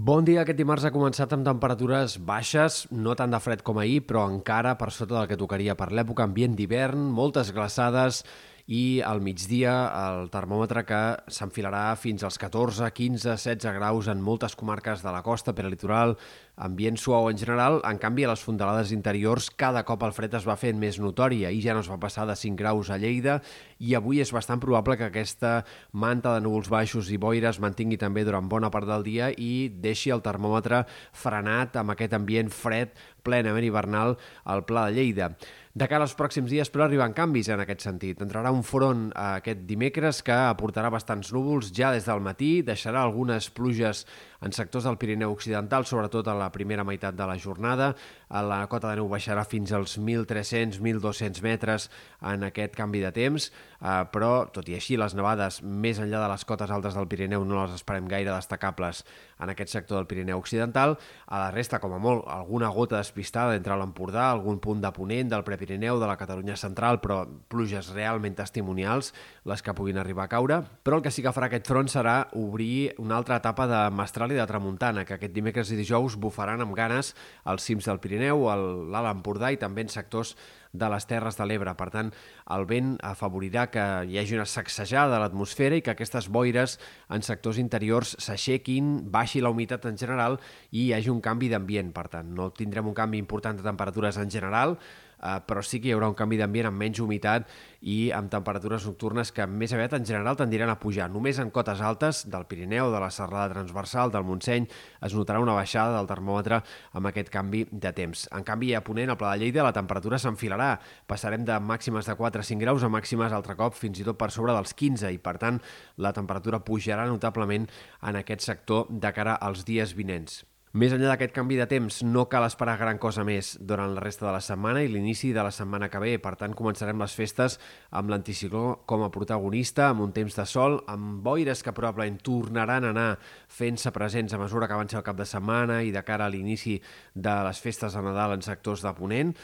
[0.00, 0.38] Bon dia.
[0.40, 4.70] Aquest dimarts ha començat amb temperatures baixes, no tant de fred com ahir, però encara
[4.80, 8.22] per sota del que tocaria per l'època, ambient d'hivern, moltes glaçades
[8.70, 11.00] i al migdia el termòmetre que
[11.34, 16.14] s'enfilarà fins als 14, 15, 16 graus en moltes comarques de la costa, per litoral,
[16.54, 17.80] ambient suau en general.
[17.88, 21.42] En canvi, a les fondalades interiors cada cop el fred es va fent més notori.
[21.48, 23.40] Ahir ja no es va passar de 5 graus a Lleida
[23.82, 28.22] i avui és bastant probable que aquesta manta de núvols baixos i boires mantingui també
[28.28, 33.66] durant bona part del dia i deixi el termòmetre frenat amb aquest ambient fred plenament
[33.66, 35.30] hivernal al Pla de Lleida.
[35.70, 38.18] De cara als pròxims dies, però, arriben canvis en aquest sentit.
[38.24, 43.46] Entrarà un front aquest dimecres que aportarà bastants núvols ja des del matí, deixarà algunes
[43.54, 44.02] pluges
[44.40, 47.92] en sectors del Pirineu Occidental, sobretot a la primera meitat de la jornada.
[48.30, 51.88] La cota de neu baixarà fins als 1.300-1.200 metres
[52.24, 56.30] en aquest canvi de temps, eh, però, tot i així, les nevades més enllà de
[56.32, 59.04] les cotes altes del Pirineu no les esperem gaire destacables
[59.40, 60.96] en aquest sector del Pirineu Occidental.
[61.26, 65.32] A la resta, com a molt, alguna gota despistada entre l'Empordà, algun punt de ponent
[65.32, 69.12] del Prepirineu, de la Catalunya Central, però pluges realment testimonials,
[69.44, 70.60] les que puguin arribar a caure.
[70.84, 74.29] Però el que sí que farà aquest front serà obrir una altra etapa de mestral
[74.32, 77.14] i de tramuntana, que aquest dimecres i dijous bufaran amb ganes
[77.44, 78.46] als cims del Pirineu,
[78.90, 80.36] l'Alt Empordà i també en sectors
[80.72, 81.74] de les Terres de l'Ebre.
[81.78, 82.12] Per tant,
[82.54, 86.78] el vent afavorirà que hi hagi una sacsejada de l'atmosfera i que aquestes boires
[87.10, 90.38] en sectors interiors s'aixequin, baixi la humitat en general
[90.70, 91.92] i hi hagi un canvi d'ambient.
[91.96, 94.78] Per tant, no tindrem un canvi important de temperatures en general,
[95.20, 97.48] eh, però sí que hi haurà un canvi d'ambient amb menys humitat
[97.80, 101.08] i amb temperatures nocturnes que més aviat en general tendiran a pujar.
[101.12, 104.68] Només en cotes altes del Pirineu, de la Serrada Transversal, del Montseny,
[105.00, 106.60] es notarà una baixada del termòmetre
[106.92, 108.26] amb aquest canvi de temps.
[108.36, 110.74] En canvi, a Ponent, al Pla de Lleida, la temperatura s'enfilarà.
[111.08, 114.20] Passarem de màximes de 4 a 5 graus a màximes altre cop fins i tot
[114.20, 115.60] per sobre dels 15 i, per tant,
[115.96, 117.68] la temperatura pujarà notablement
[118.02, 120.44] en aquest sector de cara als dies vinents.
[120.70, 124.28] Més enllà d'aquest canvi de temps, no cal esperar gran cosa més durant la resta
[124.28, 126.12] de la setmana i l'inici de la setmana que ve.
[126.22, 127.56] Per tant, començarem les festes
[127.90, 132.86] amb l'anticicló com a protagonista, amb un temps de sol, amb boires que probablement tornaran
[132.86, 133.08] a anar
[133.50, 136.76] fent-se presents a mesura que avanci el cap de setmana i de cara a l'inici
[137.18, 139.34] de les festes de Nadal en sectors de Ponent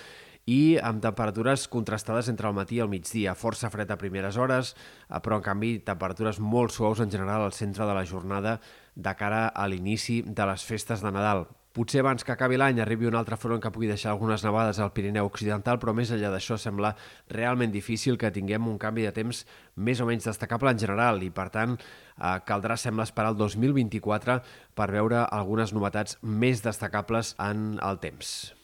[0.47, 4.73] i amb temperatures contrastades entre el matí i el migdia, força fred a primeres hores,
[5.11, 8.61] eh, però en canvi temperatures molt suaus en general al centre de la jornada
[8.95, 11.49] de cara a l'inici de les festes de Nadal.
[11.77, 14.95] Potser abans que acabi l'any arribi un altre front que pugui deixar algunes nevades al
[14.97, 16.95] Pirineu Occidental, però més enllà d'això sembla
[17.29, 19.43] realment difícil que tinguem un canvi de temps
[19.77, 24.41] més o menys destacable en general i, per tant, eh, caldrà, sembla, esperar el 2024
[24.73, 28.55] per veure algunes novetats més destacables en el temps.